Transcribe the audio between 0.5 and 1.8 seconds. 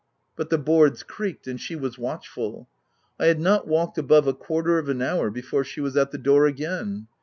boards creaked, and she